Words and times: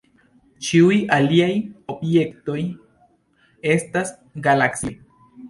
Ĉiuj 0.69 0.95
aliaj 1.17 1.49
objektoj, 1.95 2.57
estas 3.75 4.17
galaksioj. 4.51 4.95